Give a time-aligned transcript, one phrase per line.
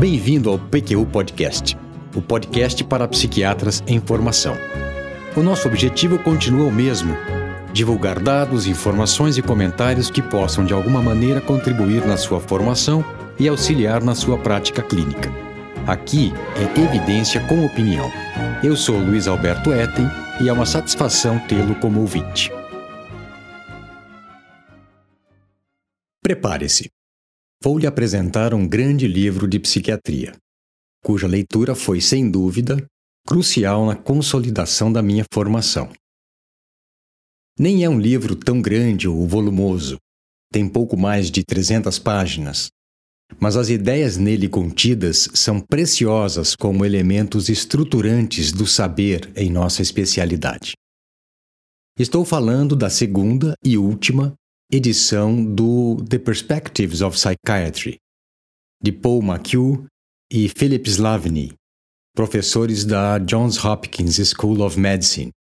[0.00, 1.76] Bem-vindo ao PQU Podcast,
[2.16, 4.56] o podcast para psiquiatras em formação.
[5.36, 7.14] O nosso objetivo continua o mesmo:
[7.70, 13.04] divulgar dados, informações e comentários que possam de alguma maneira contribuir na sua formação
[13.38, 15.30] e auxiliar na sua prática clínica.
[15.86, 18.10] Aqui é evidência com opinião.
[18.64, 20.08] Eu sou Luiz Alberto Etten
[20.40, 22.50] e é uma satisfação tê-lo como ouvinte.
[26.22, 26.90] Prepare-se.
[27.62, 30.34] Vou lhe apresentar um grande livro de psiquiatria,
[31.04, 32.82] cuja leitura foi, sem dúvida,
[33.26, 35.92] crucial na consolidação da minha formação.
[37.58, 39.98] Nem é um livro tão grande ou volumoso,
[40.50, 42.70] tem pouco mais de 300 páginas,
[43.38, 50.72] mas as ideias nele contidas são preciosas como elementos estruturantes do saber em nossa especialidade.
[51.98, 54.34] Estou falando da segunda e última
[54.72, 57.98] edição do The Perspectives of Psychiatry,
[58.80, 59.84] de Paul McHugh
[60.30, 61.52] e Philip Slavny,
[62.14, 65.32] professores da Johns Hopkins School of Medicine,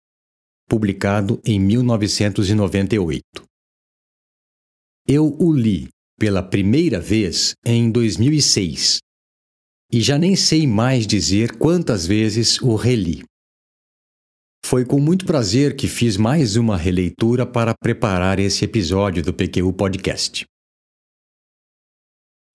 [0.67, 3.23] publicado em 1998.
[5.07, 8.97] Eu o li pela primeira vez em 2006
[9.91, 13.23] e já nem sei mais dizer quantas vezes o reli.
[14.65, 19.73] Foi com muito prazer que fiz mais uma releitura para preparar esse episódio do PQU
[19.73, 20.45] Podcast.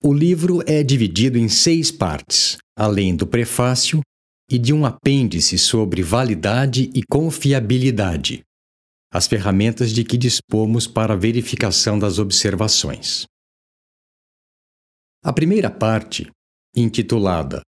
[0.01, 4.01] O livro é dividido em seis partes, além do prefácio
[4.49, 8.43] e de um apêndice sobre validade e confiabilidade,
[9.11, 13.25] as ferramentas de que dispomos para a verificação das observações.
[15.23, 16.29] A primeira parte,
[16.75, 17.61] intitulada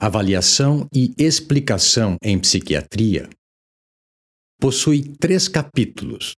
[0.00, 3.28] Avaliação e Explicação em Psiquiatria,
[4.60, 6.32] possui três capítulos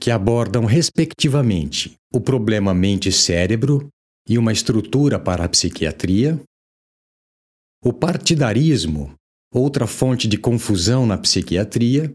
[0.00, 3.88] que abordam, respectivamente, o problema mente-cérebro
[4.26, 6.40] e uma estrutura para a psiquiatria,
[7.84, 9.14] o partidarismo,
[9.52, 12.12] outra fonte de confusão na psiquiatria,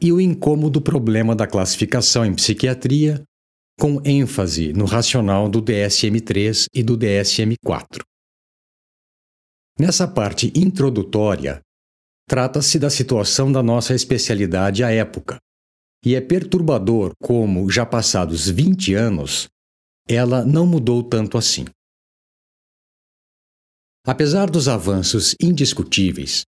[0.00, 3.22] e o incômodo problema da classificação em psiquiatria,
[3.78, 8.02] com ênfase no racional do DSM-3 e do DSM-4.
[9.78, 11.60] Nessa parte introdutória,
[12.28, 15.38] trata-se da situação da nossa especialidade à época,
[16.04, 19.48] e é perturbador como, já passados 20 anos,
[20.08, 21.64] ela não mudou tanto assim.
[24.06, 26.44] Apesar dos avanços indiscutíveis,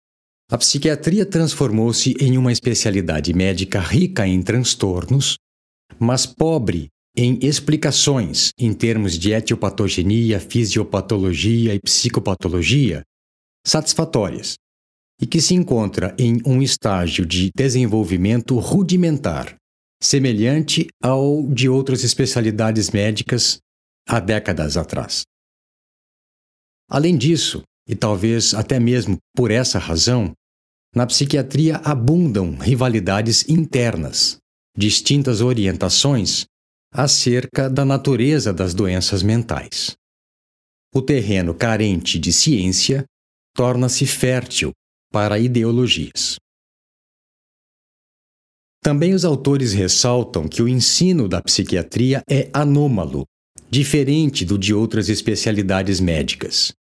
[0.51, 5.37] a psiquiatria transformou-se em uma especialidade médica rica em transtornos,
[5.99, 13.03] mas pobre em explicações em termos de etiopatogenia, fisiopatologia e psicopatologia
[13.65, 14.57] satisfatórias,
[15.21, 19.57] e que se encontra em um estágio de desenvolvimento rudimentar,
[20.03, 23.59] semelhante ao de outras especialidades médicas
[24.09, 25.23] há décadas atrás.
[26.89, 30.33] Além disso, e talvez até mesmo por essa razão,
[30.95, 34.37] na psiquiatria abundam rivalidades internas,
[34.77, 36.45] distintas orientações
[36.93, 39.97] acerca da natureza das doenças mentais.
[40.95, 43.05] O terreno carente de ciência
[43.57, 44.73] torna-se fértil
[45.15, 46.35] para ideologias.
[48.83, 53.25] Também os autores ressaltam que o ensino da psiquiatria é anômalo,
[53.71, 56.73] diferente do de outras especialidades médicas.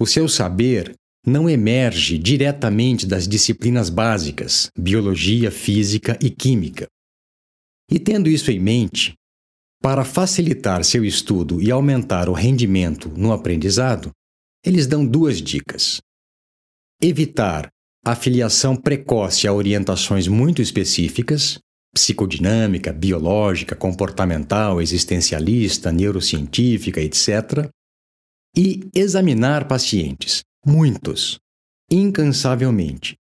[0.00, 0.94] O seu saber
[1.26, 6.86] não emerge diretamente das disciplinas básicas, biologia, física e química.
[7.90, 9.12] E tendo isso em mente,
[9.82, 14.10] para facilitar seu estudo e aumentar o rendimento no aprendizado,
[14.64, 16.00] eles dão duas dicas.
[17.00, 17.68] Evitar
[18.04, 21.58] a filiação precoce a orientações muito específicas,
[21.94, 27.70] psicodinâmica, biológica, comportamental, existencialista, neurocientífica, etc
[28.56, 31.38] e examinar pacientes, muitos,
[31.90, 33.14] incansavelmente.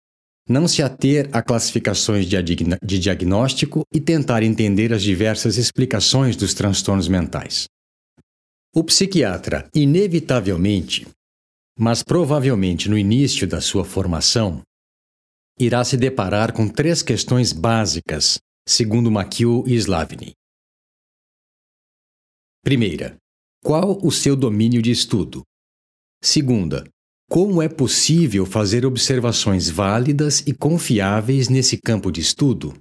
[0.47, 7.07] Não se ater a classificações de, diagnóstico e tentar entender as diversas explicações dos transtornos
[7.07, 7.65] mentais.
[8.73, 11.07] O psiquiatra, inevitavelmente,
[11.77, 14.61] mas provavelmente no início da sua formação,
[15.59, 18.37] irá se deparar com três questões básicas,
[18.67, 20.33] segundo McHugh e Slavny.
[22.63, 23.17] Primeira,
[23.63, 25.43] qual o seu domínio de estudo?
[26.23, 26.87] Segunda,
[27.29, 32.77] como é possível fazer observações válidas e confiáveis nesse campo de estudo?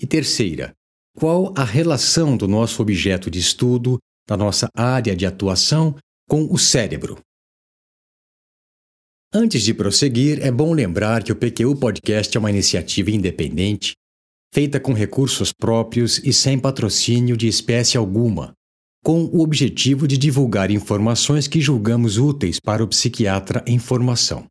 [0.00, 0.72] E terceira,
[1.16, 5.96] qual a relação do nosso objeto de estudo, da nossa área de atuação,
[6.28, 7.18] com o cérebro?
[9.34, 13.94] Antes de prosseguir, é bom lembrar que o PQU Podcast é uma iniciativa independente,
[14.52, 18.52] feita com recursos próprios e sem patrocínio de espécie alguma
[19.02, 24.46] com o objetivo de divulgar informações que julgamos úteis para o psiquiatra em formação.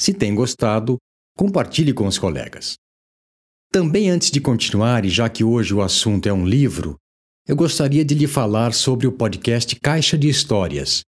[0.00, 0.96] Se tem gostado,
[1.36, 2.74] compartilhe com os colegas.
[3.70, 6.96] Também antes de continuar, e já que hoje o assunto é um livro,
[7.46, 11.02] eu gostaria de lhe falar sobre o podcast Caixa de Histórias,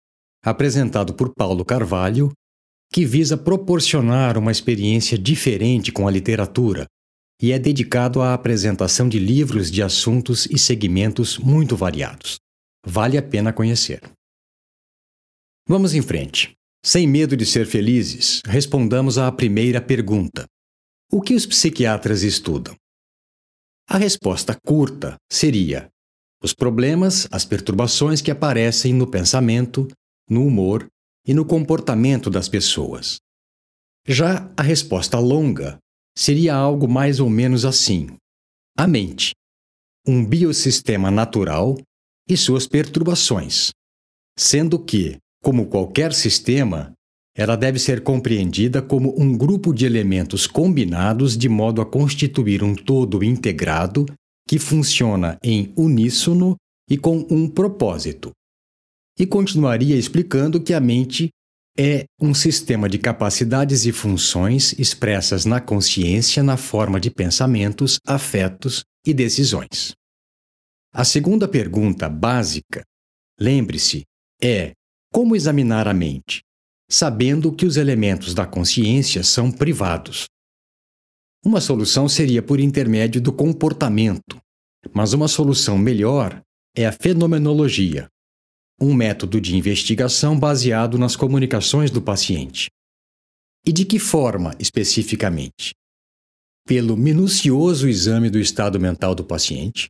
[0.43, 2.33] apresentado por Paulo Carvalho,
[2.95, 6.87] que visa proporcionar uma experiência diferente com a literatura
[7.43, 12.37] e é dedicado à apresentação de livros de assuntos e segmentos muito variados.
[12.87, 14.01] Vale a pena conhecer.
[15.69, 16.53] Vamos em frente.
[16.87, 20.45] Sem medo de ser felizes, respondamos à primeira pergunta:
[21.11, 22.77] O que os psiquiatras estudam?
[23.91, 25.89] A resposta curta seria:
[26.41, 29.89] os problemas, as perturbações que aparecem no pensamento,
[30.31, 30.87] no humor
[31.27, 33.17] e no comportamento das pessoas.
[34.07, 35.79] Já a resposta longa
[36.17, 38.09] seria algo mais ou menos assim:
[38.77, 39.33] a mente,
[40.07, 41.77] um biossistema natural
[42.29, 43.71] e suas perturbações,
[44.39, 46.93] sendo que, como qualquer sistema,
[47.37, 52.75] ela deve ser compreendida como um grupo de elementos combinados de modo a constituir um
[52.75, 54.07] todo integrado
[54.47, 56.57] que funciona em uníssono
[56.89, 58.31] e com um propósito.
[59.19, 61.31] E continuaria explicando que a mente
[61.79, 68.85] é um sistema de capacidades e funções expressas na consciência na forma de pensamentos, afetos
[69.05, 69.93] e decisões.
[70.93, 72.85] A segunda pergunta básica,
[73.41, 74.05] lembre-se,
[74.41, 74.73] é
[75.13, 76.43] como examinar a mente,
[76.89, 80.27] sabendo que os elementos da consciência são privados.
[81.45, 84.41] Uma solução seria por intermédio do comportamento,
[84.93, 86.41] mas uma solução melhor
[86.77, 88.09] é a fenomenologia,
[88.81, 92.69] um método de investigação baseado nas comunicações do paciente.
[93.67, 95.75] E de que forma, especificamente?
[96.67, 99.89] Pelo minucioso exame do estado mental do paciente,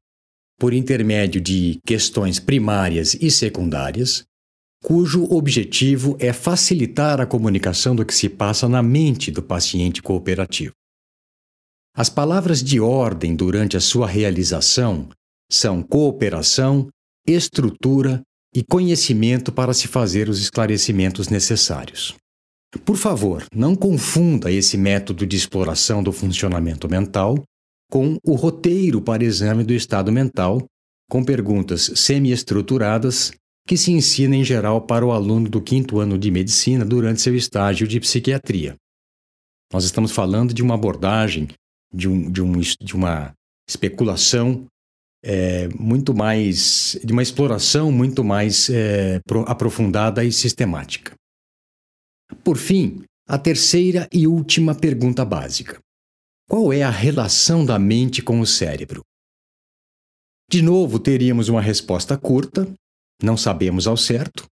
[0.59, 4.25] por intermédio de questões primárias e secundárias,
[4.83, 10.75] cujo objetivo é facilitar a comunicação do que se passa na mente do paciente cooperativo.
[11.97, 15.09] As palavras de ordem durante a sua realização
[15.51, 16.89] são cooperação,
[17.27, 18.23] estrutura
[18.55, 22.15] e conhecimento para se fazer os esclarecimentos necessários.
[22.85, 27.43] Por favor, não confunda esse método de exploração do funcionamento mental
[27.91, 30.65] com o roteiro para exame do estado mental,
[31.09, 33.33] com perguntas semi-estruturadas
[33.67, 37.35] que se ensina em geral para o aluno do quinto ano de medicina durante seu
[37.35, 38.75] estágio de psiquiatria.
[39.73, 41.49] Nós estamos falando de uma abordagem,
[41.93, 43.33] de, um, de, um, de uma
[43.69, 44.67] especulação
[45.25, 51.15] é, muito mais, de uma exploração muito mais é, aprofundada e sistemática.
[52.44, 55.79] Por fim, a terceira e última pergunta básica:
[56.47, 59.03] qual é a relação da mente com o cérebro?
[60.50, 62.70] De novo, teríamos uma resposta curta,
[63.23, 64.44] não sabemos ao certo,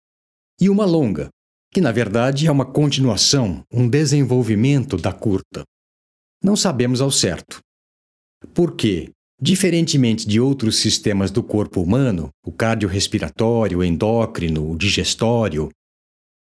[0.58, 1.28] e uma longa,
[1.70, 5.64] que na verdade é uma continuação, um desenvolvimento da curta.
[6.42, 7.60] Não sabemos ao certo.
[8.54, 9.10] Porque,
[9.42, 15.68] diferentemente de outros sistemas do corpo humano, o cardiorrespiratório, o endócrino, o digestório,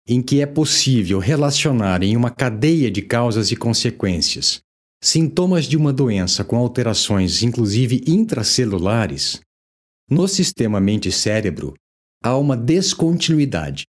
[0.08, 4.58] em que é possível relacionar em uma cadeia de causas e consequências
[5.00, 9.40] sintomas de uma doença com alterações, inclusive intracelulares,
[10.10, 11.74] no sistema mente-cérebro
[12.20, 13.84] há uma descontinuidade.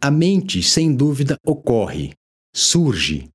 [0.00, 2.12] A mente, sem dúvida, ocorre,
[2.54, 3.28] surge,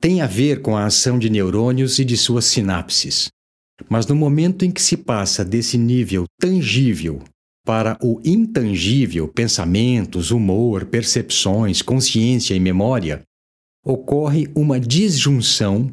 [0.00, 3.30] tem a ver com a ação de neurônios e de suas sinapses.
[3.88, 7.22] Mas no momento em que se passa desse nível tangível
[7.64, 13.22] para o intangível, pensamentos, humor, percepções, consciência e memória,
[13.84, 15.92] ocorre uma disjunção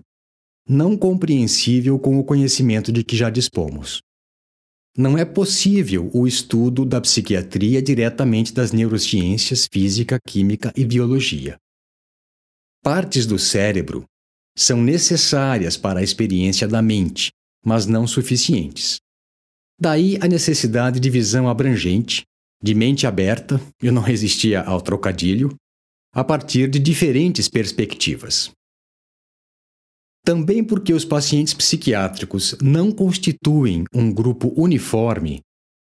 [0.67, 4.01] não compreensível com o conhecimento de que já dispomos.
[4.95, 11.57] Não é possível o estudo da psiquiatria diretamente das neurociências, física, química e biologia.
[12.83, 14.05] Partes do cérebro
[14.57, 17.31] são necessárias para a experiência da mente,
[17.65, 18.97] mas não suficientes.
[19.79, 22.23] Daí a necessidade de visão abrangente,
[22.61, 25.55] de mente aberta, eu não resistia ao trocadilho,
[26.13, 28.51] a partir de diferentes perspectivas.
[30.25, 35.39] Também porque os pacientes psiquiátricos não constituem um grupo uniforme,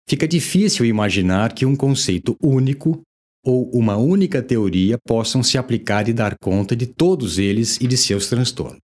[0.07, 3.01] fica difícil imaginar que um conceito único
[3.45, 7.95] ou uma única teoria possam se aplicar e dar conta de todos eles e de
[7.95, 8.84] seus transtornos.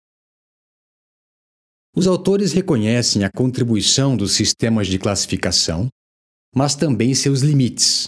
[1.96, 5.90] Os autores reconhecem a contribuição dos sistemas de classificação,
[6.56, 8.08] mas também seus limites.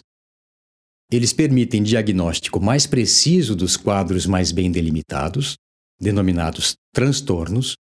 [1.12, 5.56] Eles permitem diagnóstico mais preciso dos quadros mais bem delimitados,
[6.00, 7.76] denominados transtornos,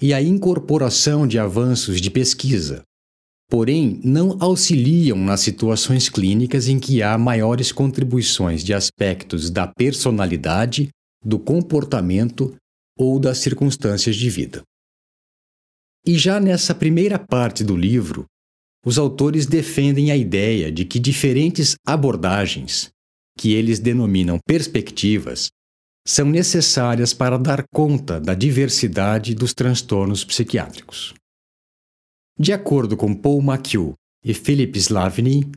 [0.00, 2.82] e a incorporação de avanços de pesquisa,
[3.50, 10.88] porém não auxiliam nas situações clínicas em que há maiores contribuições de aspectos da personalidade,
[11.24, 12.54] do comportamento
[12.96, 14.62] ou das circunstâncias de vida.
[16.08, 18.24] E já nessa primeira parte do livro,
[18.82, 22.88] os autores defendem a ideia de que diferentes abordagens,
[23.38, 25.50] que eles denominam perspectivas,
[26.06, 31.12] são necessárias para dar conta da diversidade dos transtornos psiquiátricos.
[32.40, 33.92] De acordo com Paul McHugh
[34.24, 35.52] e Philip Slavny,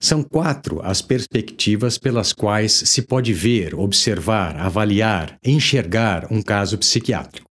[0.00, 7.48] são quatro as perspectivas pelas quais se pode ver, observar, avaliar, enxergar um caso psiquiátrico.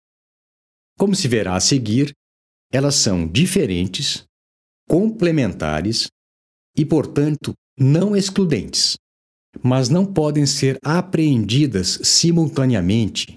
[0.96, 2.14] Como se verá a seguir,
[2.74, 4.24] elas são diferentes,
[4.88, 6.08] complementares
[6.76, 8.96] e, portanto, não excludentes,
[9.62, 13.36] mas não podem ser apreendidas simultaneamente,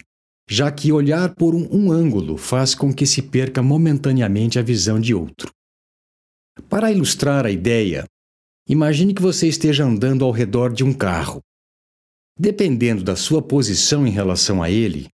[0.50, 5.00] já que olhar por um, um ângulo faz com que se perca momentaneamente a visão
[5.00, 5.51] de outro.
[6.67, 8.06] Para ilustrar a ideia,
[8.67, 11.41] imagine que você esteja andando ao redor de um carro.
[12.39, 15.10] Dependendo da sua posição em relação a ele,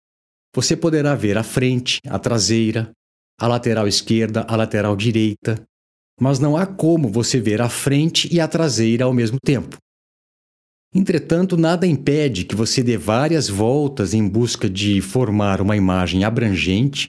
[0.54, 2.92] você poderá ver a frente, a traseira,
[3.38, 5.62] a lateral esquerda, a lateral direita,
[6.20, 9.76] mas não há como você ver a frente e a traseira ao mesmo tempo.
[10.94, 17.08] Entretanto, nada impede que você dê várias voltas em busca de formar uma imagem abrangente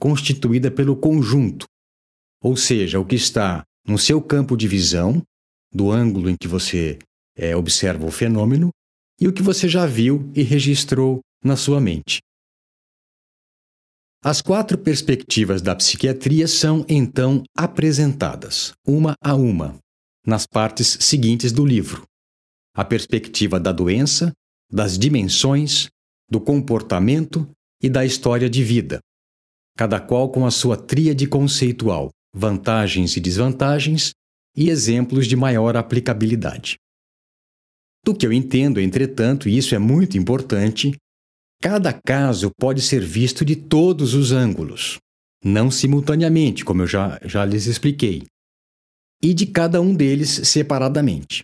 [0.00, 1.66] constituída pelo conjunto,
[2.42, 5.22] ou seja, o que está no seu campo de visão,
[5.72, 6.98] do ângulo em que você
[7.36, 8.70] é, observa o fenômeno,
[9.20, 12.20] e o que você já viu e registrou na sua mente.
[14.24, 19.78] As quatro perspectivas da psiquiatria são, então, apresentadas, uma a uma,
[20.26, 22.04] nas partes seguintes do livro
[22.74, 24.32] a perspectiva da doença,
[24.70, 25.88] das dimensões,
[26.28, 27.48] do comportamento
[27.80, 28.98] e da história de vida,
[29.76, 34.12] cada qual com a sua tríade conceitual, vantagens e desvantagens
[34.56, 36.76] e exemplos de maior aplicabilidade.
[38.04, 40.92] Do que eu entendo, entretanto, e isso é muito importante,
[41.60, 44.98] cada caso pode ser visto de todos os ângulos,
[45.42, 48.24] não simultaneamente, como eu já, já lhes expliquei,
[49.22, 51.42] e de cada um deles separadamente.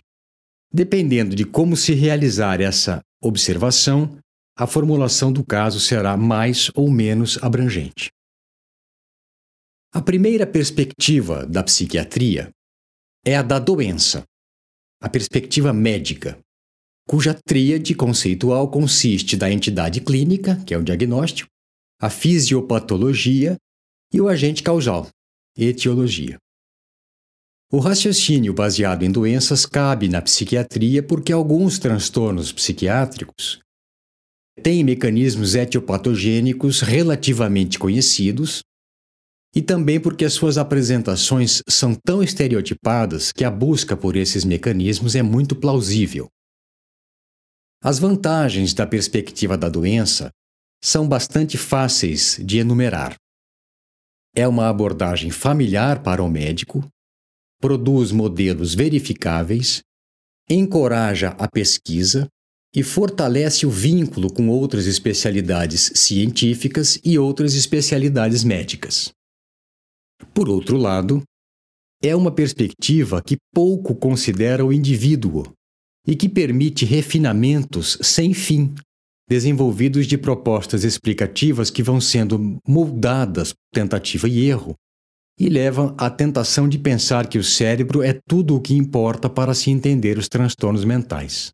[0.73, 4.17] Dependendo de como se realizar essa observação,
[4.57, 8.09] a formulação do caso será mais ou menos abrangente.
[9.93, 12.49] A primeira perspectiva da psiquiatria
[13.25, 14.23] é a da doença,
[15.01, 16.39] a perspectiva médica,
[17.11, 21.49] cuja tríade conceitual consiste da entidade clínica, que é o diagnóstico,
[21.99, 23.57] a fisiopatologia
[24.13, 25.09] e o agente causal,
[25.57, 26.37] etiologia.
[27.69, 33.59] O raciocínio baseado em doenças cabe na psiquiatria porque alguns transtornos psiquiátricos
[34.63, 38.61] têm mecanismos etiopatogênicos relativamente conhecidos
[39.53, 45.13] e também porque as suas apresentações são tão estereotipadas que a busca por esses mecanismos
[45.13, 46.31] é muito plausível.
[47.83, 50.29] As vantagens da perspectiva da doença
[50.83, 53.15] são bastante fáceis de enumerar.
[54.35, 56.87] É uma abordagem familiar para o médico,
[57.59, 59.81] produz modelos verificáveis,
[60.47, 62.27] encoraja a pesquisa
[62.73, 69.11] e fortalece o vínculo com outras especialidades científicas e outras especialidades médicas.
[70.35, 71.23] Por outro lado,
[72.01, 75.51] é uma perspectiva que pouco considera o indivíduo
[76.05, 78.73] e que permite refinamentos sem fim,
[79.29, 84.75] desenvolvidos de propostas explicativas que vão sendo moldadas por tentativa e erro
[85.39, 89.53] e levam à tentação de pensar que o cérebro é tudo o que importa para
[89.53, 91.51] se entender os transtornos mentais.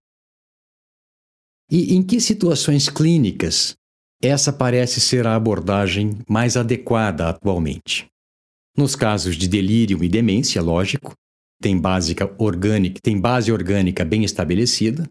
[1.70, 3.76] E em que situações clínicas
[4.22, 8.08] essa parece ser a abordagem mais adequada atualmente?
[8.76, 11.14] Nos casos de delírio e demência, lógico,
[11.62, 15.08] tem, básica orgânica, tem base orgânica bem estabelecida,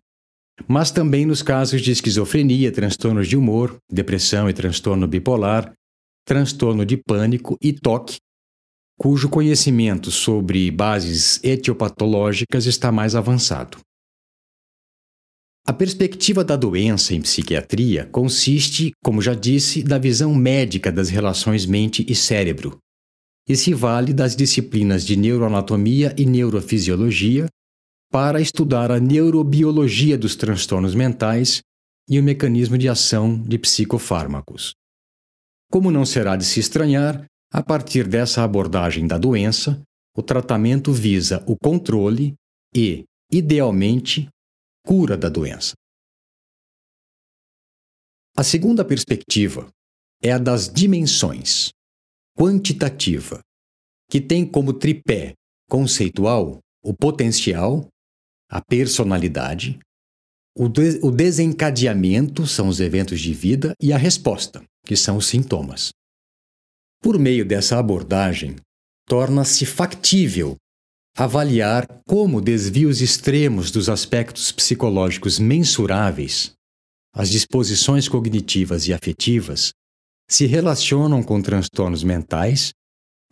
[0.67, 5.73] mas também nos casos de esquizofrenia, transtornos de humor, depressão e transtorno bipolar,
[6.27, 8.17] transtorno de pânico e toque,
[8.99, 13.79] cujo conhecimento sobre bases etiopatológicas está mais avançado.
[15.69, 21.67] A perspectiva da doença em psiquiatria consiste, como já disse, da visão médica das relações
[21.67, 22.79] mente e cérebro,
[23.49, 27.49] e se vale das disciplinas de neuroanatomia e neurofisiologia
[28.11, 31.61] para estudar a neurobiologia dos transtornos mentais
[32.09, 34.75] e o mecanismo de ação de psicofármacos.
[35.71, 39.81] Como não será de se estranhar, a partir dessa abordagem da doença,
[40.17, 42.35] o tratamento visa o controle
[42.75, 44.29] e, idealmente,
[44.85, 45.75] cura da doença.
[48.37, 49.69] A segunda perspectiva
[50.23, 51.71] é a das dimensões,
[52.37, 53.41] quantitativa,
[54.11, 55.35] que tem como tripé
[55.69, 57.89] conceitual, o potencial,
[58.51, 59.79] a personalidade,
[60.57, 65.27] o, de o desencadeamento são os eventos de vida e a resposta, que são os
[65.27, 65.91] sintomas.
[67.03, 68.57] Por meio dessa abordagem,
[69.07, 70.57] torna-se factível
[71.17, 76.53] avaliar como desvios extremos dos aspectos psicológicos mensuráveis,
[77.15, 79.73] as disposições cognitivas e afetivas,
[80.29, 82.73] se relacionam com transtornos mentais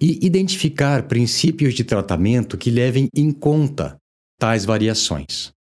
[0.01, 3.97] e identificar princípios de tratamento que levem em conta
[4.39, 5.53] tais variações.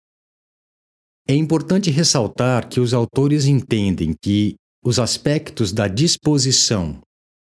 [1.26, 7.00] É importante ressaltar que os autores entendem que os aspectos da disposição,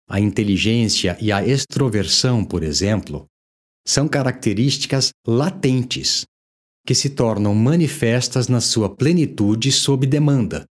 [0.09, 3.25] a inteligência e a extroversão, por exemplo,
[3.87, 6.25] são características latentes
[6.87, 10.65] que se tornam manifestas na sua plenitude sob demanda,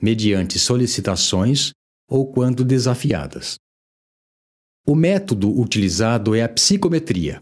[0.00, 1.72] mediante solicitações
[2.08, 3.56] ou quando desafiadas.
[4.86, 7.40] O método utilizado é a psicometria,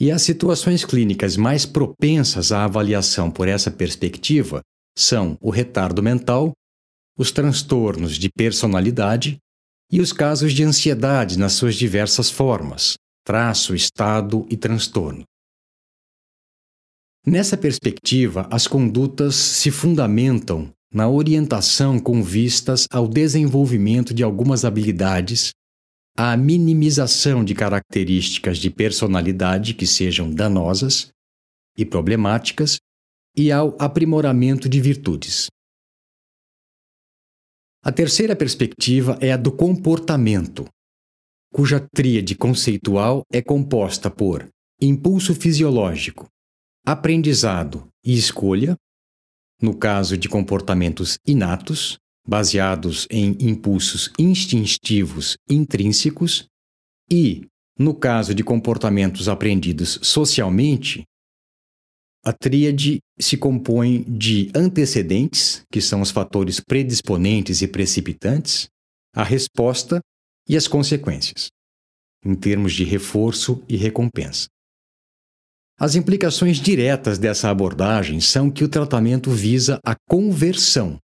[0.00, 4.62] e as situações clínicas mais propensas à avaliação por essa perspectiva
[4.96, 6.52] são o retardo mental,
[7.18, 9.36] os transtornos de personalidade
[9.92, 12.94] e os casos de ansiedade nas suas diversas formas,
[13.26, 15.24] traço, estado e transtorno.
[17.26, 25.52] Nessa perspectiva, as condutas se fundamentam na orientação com vistas ao desenvolvimento de algumas habilidades
[26.16, 31.10] à minimização de características de personalidade que sejam danosas
[31.78, 32.78] e problemáticas
[33.36, 35.46] e ao aprimoramento de virtudes.
[37.82, 40.66] A terceira perspectiva é a do comportamento,
[41.52, 44.46] cuja tríade conceitual é composta por
[44.80, 46.26] impulso fisiológico,
[46.84, 48.76] aprendizado e escolha,
[49.60, 56.46] no caso de comportamentos inatos, baseados em impulsos instintivos intrínsecos,
[57.10, 57.46] e,
[57.78, 61.04] no caso de comportamentos aprendidos socialmente,
[62.24, 68.68] a tríade se compõe de antecedentes, que são os fatores predisponentes e precipitantes,
[69.14, 70.00] a resposta
[70.48, 71.48] e as consequências,
[72.24, 74.48] em termos de reforço e recompensa.
[75.80, 80.98] As implicações diretas dessa abordagem são que o tratamento visa a conversão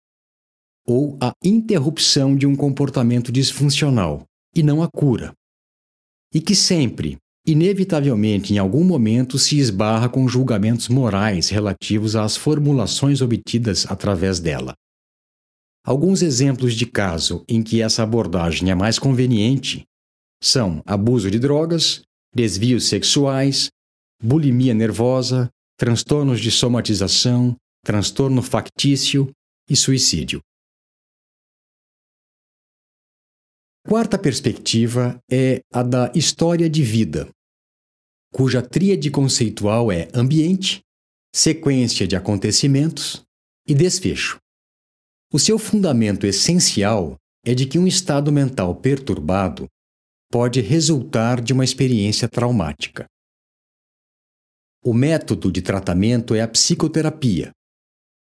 [0.85, 5.33] ou a interrupção de um comportamento disfuncional, e não a cura.
[6.35, 13.23] E que sempre, inevitavelmente, em algum momento, se esbarra com julgamentos morais relativos às formulações
[13.23, 14.75] obtidas através dela.
[15.87, 19.85] Alguns exemplos de caso em que essa abordagem é mais conveniente
[20.43, 22.03] são abuso de drogas,
[22.35, 23.71] desvios sexuais,
[24.22, 29.31] bulimia nervosa, transtornos de somatização, transtorno factício
[29.68, 30.40] e suicídio.
[33.87, 37.29] Quarta perspectiva é a da história de vida,
[38.33, 40.81] cuja tríade conceitual é ambiente,
[41.35, 43.22] sequência de acontecimentos
[43.68, 44.38] e desfecho.
[45.33, 49.68] O seu fundamento essencial é de que um estado mental perturbado
[50.31, 53.07] pode resultar de uma experiência traumática.
[54.87, 57.53] O método de tratamento é a psicoterapia,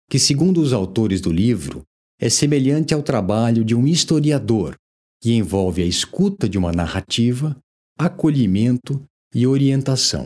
[0.10, 1.84] que, segundo os autores do livro,
[2.20, 4.76] é semelhante ao trabalho de um historiador
[5.22, 7.56] que envolve a escuta de uma narrativa,
[7.98, 9.02] acolhimento
[9.34, 10.26] e orientação.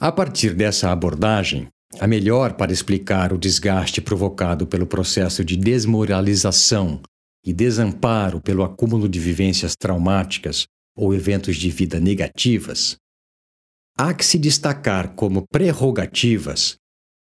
[0.00, 1.68] A partir dessa abordagem,
[2.00, 7.02] a melhor para explicar o desgaste provocado pelo processo de desmoralização
[7.44, 12.96] e desamparo pelo acúmulo de vivências traumáticas ou eventos de vida negativas,
[13.98, 16.76] há que se destacar como prerrogativas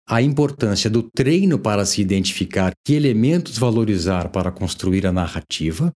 [0.08, 5.92] a importância do treino para se identificar que elementos valorizar para construir a narrativa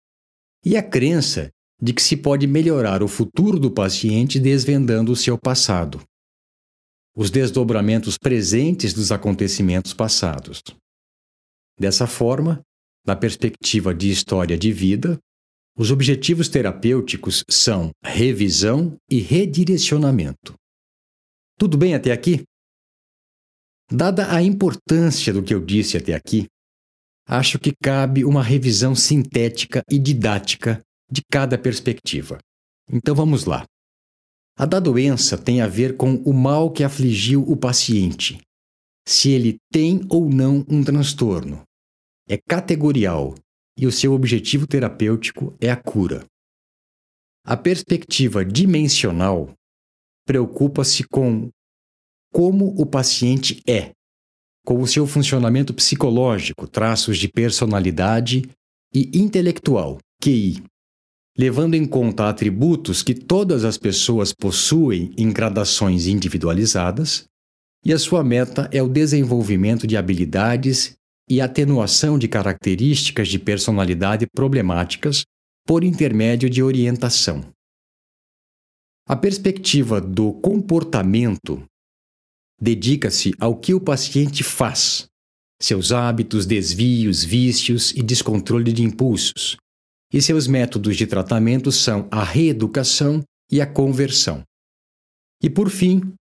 [0.65, 5.37] e a crença de que se pode melhorar o futuro do paciente desvendando o seu
[5.37, 6.01] passado,
[7.15, 10.63] os desdobramentos presentes dos acontecimentos passados.
[11.79, 12.61] Dessa forma,
[13.05, 15.19] na perspectiva de história de vida,
[15.77, 20.55] os objetivos terapêuticos são revisão e redirecionamento.
[21.59, 22.43] Tudo bem até aqui?
[23.91, 26.47] Dada a importância do que eu disse até aqui,
[27.27, 32.37] acho que cabe uma revisão sintética e didática de cada perspectiva.
[32.89, 33.65] Então vamos lá.
[34.57, 38.39] A da doença tem a ver com o mal que afligiu o paciente,
[39.05, 41.63] se ele tem ou não um transtorno.
[42.25, 43.35] É categorial
[43.77, 46.25] e o seu objetivo terapêutico é a cura.
[47.43, 49.53] A perspectiva dimensional
[50.29, 51.49] preocupa-se com
[52.31, 53.93] como o paciente é,
[54.63, 58.47] com o seu funcionamento psicológico, traços de personalidade
[58.93, 60.61] e intelectual, QI.
[61.35, 67.25] levando em conta atributos que todas as pessoas possuem em gradações individualizadas,
[67.83, 70.95] e a sua meta é o desenvolvimento de habilidades
[71.27, 75.23] e atenuação de características de personalidade problemáticas
[75.65, 77.43] por intermédio de orientação.
[79.11, 81.65] A perspectiva do comportamento
[82.61, 85.07] dedica-se ao que o paciente faz,
[85.59, 89.57] seus hábitos, desvios, vícios e descontrole de impulsos,
[90.13, 94.43] e seus métodos de tratamento são a reeducação e a conversão.
[95.41, 96.13] E por fim,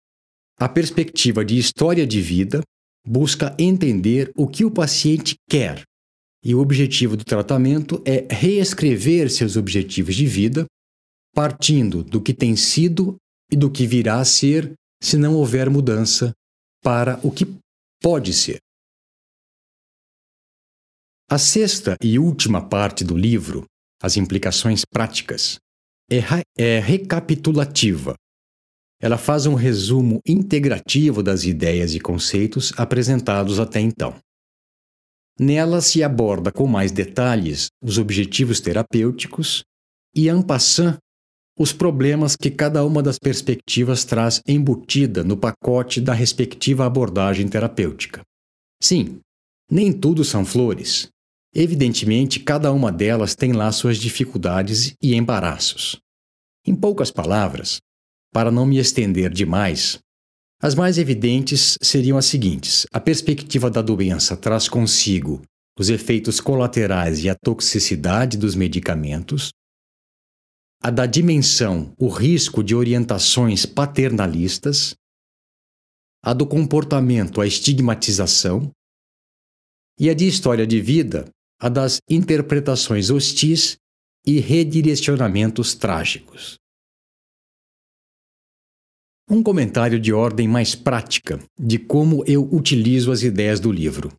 [0.57, 2.61] a perspectiva de história de vida
[3.05, 5.83] busca entender o que o paciente quer,
[6.41, 10.65] e o objetivo do tratamento é reescrever seus objetivos de vida,
[11.37, 13.15] partindo do que tem sido
[13.51, 16.33] e do que virá a ser se não houver mudança
[16.81, 17.45] para o que
[18.01, 18.57] pode ser.
[21.29, 23.65] A sexta e última parte do livro,
[24.01, 25.59] As Implicações Práticas,
[26.11, 26.17] é,
[26.57, 28.15] é recapitulativa.
[28.99, 34.19] Ela faz um resumo integrativo das ideias e conceitos apresentados até então.
[35.39, 39.63] Nela se aborda com mais detalhes os objetivos terapêuticos
[40.15, 40.97] e, en passant,
[41.57, 48.21] os problemas que cada uma das perspectivas traz embutida no pacote da respectiva abordagem terapêutica.
[48.81, 49.19] Sim,
[49.71, 51.07] nem tudo são flores.
[51.53, 55.97] Evidentemente, cada uma delas tem lá suas dificuldades e embaraços.
[56.65, 57.79] Em poucas palavras,
[58.31, 59.97] para não me estender demais,
[60.61, 65.41] as mais evidentes seriam as seguintes: a perspectiva da doença traz consigo
[65.79, 69.51] os efeitos colaterais e a toxicidade dos medicamentos,
[70.81, 74.95] a da dimensão, o risco de orientações paternalistas,
[76.23, 78.71] a do comportamento, a estigmatização,
[79.99, 83.77] e a de história de vida, a das interpretações hostis
[84.25, 86.57] e redirecionamentos trágicos.
[89.29, 94.15] Um comentário de ordem mais prática de como eu utilizo as ideias do livro.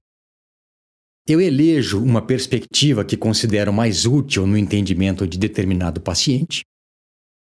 [1.29, 6.65] Eu elejo uma perspectiva que considero mais útil no entendimento de determinado paciente,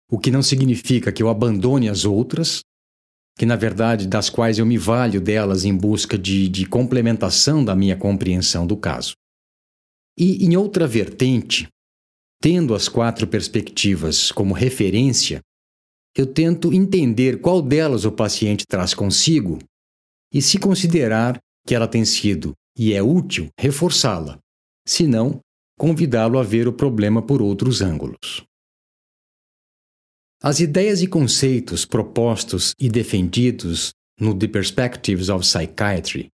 [0.08, 2.60] o que não significa que eu abandone as outras,
[3.36, 7.74] que na verdade das quais eu me valho delas em busca de, de complementação da
[7.74, 9.14] minha compreensão do caso.
[10.16, 11.66] E em outra vertente,
[12.40, 15.40] tendo as quatro perspectivas como referência,
[16.16, 19.58] eu tento entender qual delas o paciente traz consigo
[20.32, 24.38] e, se considerar que ela tem sido e é útil, reforçá-la.
[24.86, 25.40] Se não,
[25.78, 28.44] convidá-lo a ver o problema por outros ângulos.
[30.42, 36.28] As ideias e conceitos propostos e defendidos no The Perspectives of Psychiatry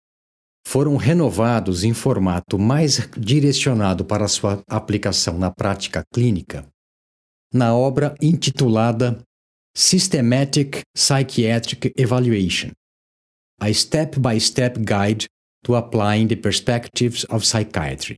[0.66, 6.68] foram renovados em formato mais direcionado para sua aplicação na prática clínica,
[7.54, 9.22] na obra intitulada
[9.76, 12.72] Systematic Psychiatric Evaluation
[13.62, 15.28] A Step-by-Step Guide
[15.64, 18.18] to Applying the Perspectives of Psychiatry.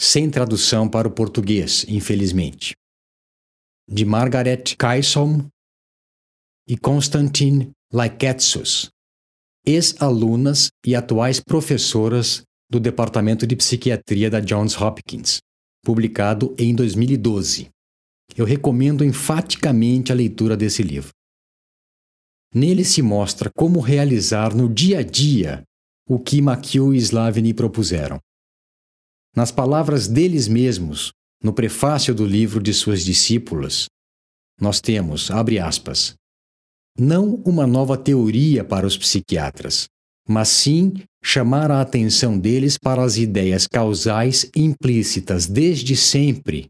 [0.00, 2.74] Sem tradução para o português, infelizmente.
[3.88, 5.48] De Margaret Kaysom
[6.66, 8.90] e Konstantin Laiketsus,
[9.66, 15.40] ex-alunas e atuais professoras do Departamento de Psiquiatria da Johns Hopkins,
[15.84, 17.68] publicado em 2012.
[18.36, 21.10] Eu recomendo enfaticamente a leitura desse livro.
[22.54, 25.62] Nele se mostra como realizar no dia a dia
[26.08, 28.18] o que McHugh e Slavny propuseram.
[29.34, 31.12] Nas palavras deles mesmos,
[31.42, 33.86] no prefácio do livro de suas discípulas,
[34.60, 36.14] nós temos, abre aspas,
[36.98, 39.86] não uma nova teoria para os psiquiatras,
[40.28, 46.68] mas sim chamar a atenção deles para as ideias causais implícitas desde sempre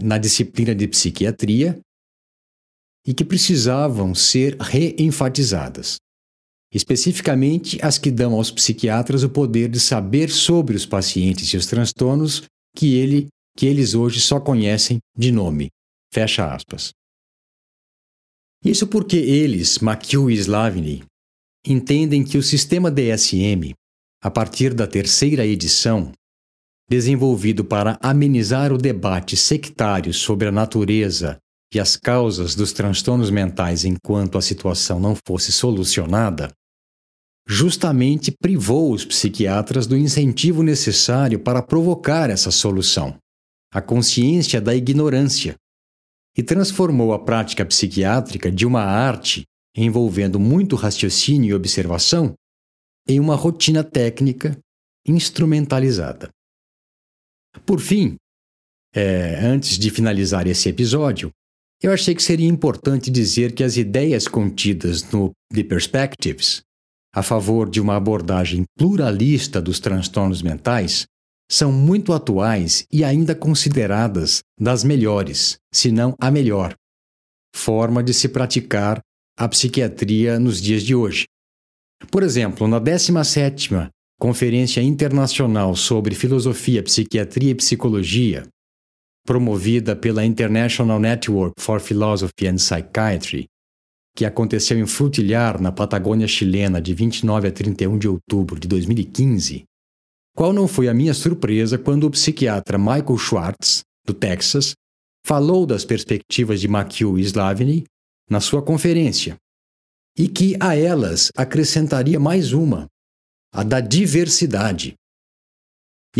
[0.00, 1.78] na disciplina de psiquiatria
[3.06, 5.98] e que precisavam ser reenfatizadas,
[6.72, 11.66] especificamente as que dão aos psiquiatras o poder de saber sobre os pacientes e os
[11.66, 12.44] transtornos
[12.76, 15.68] que, ele, que eles hoje só conhecem de nome.
[16.12, 16.92] Fecha aspas.
[18.64, 21.04] Isso porque eles, McHugh e Slavny,
[21.66, 23.72] entendem que o sistema DSM,
[24.22, 26.12] a partir da terceira edição,
[26.88, 31.38] desenvolvido para amenizar o debate sectário sobre a natureza
[31.72, 36.50] e as causas dos transtornos mentais enquanto a situação não fosse solucionada,
[37.46, 43.18] justamente privou os psiquiatras do incentivo necessário para provocar essa solução,
[43.72, 45.56] a consciência da ignorância,
[46.36, 52.34] e transformou a prática psiquiátrica de uma arte envolvendo muito raciocínio e observação
[53.06, 54.58] em uma rotina técnica
[55.06, 56.28] instrumentalizada.
[57.64, 58.16] Por fim,
[58.94, 61.30] é, antes de finalizar esse episódio,
[61.82, 66.62] eu achei que seria importante dizer que as ideias contidas no The Perspectives,
[67.14, 71.06] a favor de uma abordagem pluralista dos transtornos mentais,
[71.50, 76.74] são muito atuais e ainda consideradas das melhores, se não a melhor,
[77.54, 79.00] forma de se praticar
[79.36, 81.24] a psiquiatria nos dias de hoje.
[82.10, 83.88] Por exemplo, na 17ª
[84.20, 88.46] Conferência Internacional sobre Filosofia, Psiquiatria e Psicologia,
[89.28, 93.46] promovida pela International Network for Philosophy and Psychiatry,
[94.16, 99.64] que aconteceu em Frutilhar, na Patagônia chilena, de 29 a 31 de outubro de 2015,
[100.34, 104.72] qual não foi a minha surpresa quando o psiquiatra Michael Schwartz, do Texas,
[105.22, 107.84] falou das perspectivas de McHugh e Slaviny
[108.30, 109.36] na sua conferência,
[110.16, 112.86] e que a elas acrescentaria mais uma,
[113.52, 114.94] a da diversidade,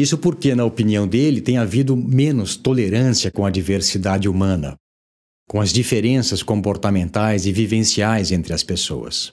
[0.00, 4.76] isso porque, na opinião dele, tem havido menos tolerância com a diversidade humana,
[5.48, 9.32] com as diferenças comportamentais e vivenciais entre as pessoas.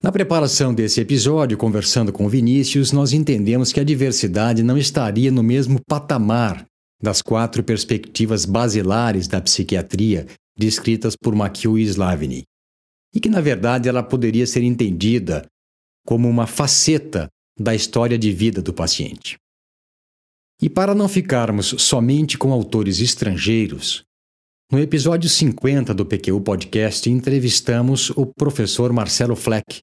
[0.00, 5.42] Na preparação desse episódio, conversando com Vinícius, nós entendemos que a diversidade não estaria no
[5.42, 6.64] mesmo patamar
[7.02, 10.26] das quatro perspectivas basilares da psiquiatria
[10.56, 12.44] descritas por McHugh e Slaviny,
[13.12, 15.44] e que, na verdade, ela poderia ser entendida
[16.06, 19.36] como uma faceta da história de vida do paciente.
[20.60, 24.04] E para não ficarmos somente com autores estrangeiros,
[24.70, 29.80] no episódio 50 do PQ Podcast entrevistamos o professor Marcelo Fleck,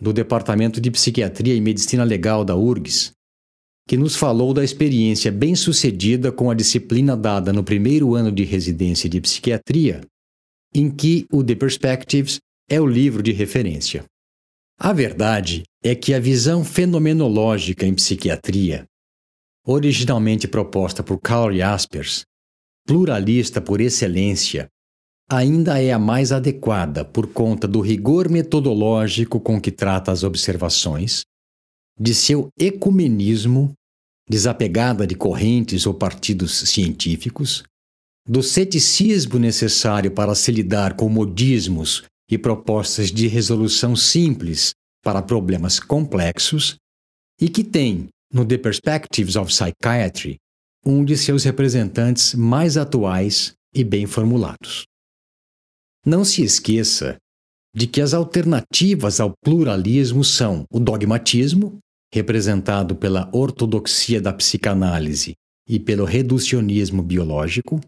[0.00, 3.12] do Departamento de Psiquiatria e Medicina Legal da URGS,
[3.88, 9.08] que nos falou da experiência bem-sucedida com a disciplina dada no primeiro ano de residência
[9.08, 10.02] de psiquiatria,
[10.74, 14.04] em que o The Perspectives é o livro de referência.
[14.78, 18.86] A verdade é que a visão fenomenológica em psiquiatria,
[19.64, 22.24] originalmente proposta por Karl Jaspers,
[22.86, 24.68] pluralista por excelência,
[25.30, 31.22] ainda é a mais adequada por conta do rigor metodológico com que trata as observações,
[32.00, 33.72] de seu ecumenismo,
[34.28, 37.62] desapegada de correntes ou partidos científicos,
[38.26, 44.72] do ceticismo necessário para se lidar com modismos e propostas de resolução simples
[45.08, 46.76] para problemas complexos
[47.40, 50.36] e que tem, no The Perspectives of Psychiatry,
[50.84, 54.84] um de seus representantes mais atuais e bem formulados.
[56.04, 57.16] Não se esqueça
[57.74, 61.78] de que as alternativas ao pluralismo são o dogmatismo,
[62.12, 65.32] representado pela ortodoxia da psicanálise
[65.66, 67.80] e pelo reducionismo biológico,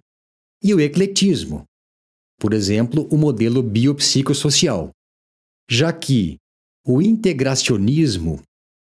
[0.65, 1.65] e o ecletismo,
[2.39, 4.89] por exemplo, o modelo biopsicossocial,
[5.69, 6.40] já que
[6.87, 8.41] o integracionismo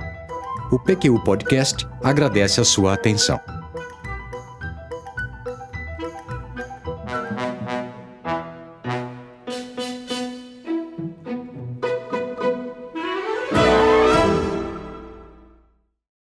[0.69, 3.39] O PQU Podcast agradece a sua atenção.